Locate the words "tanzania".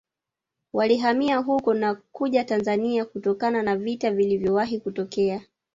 2.43-3.05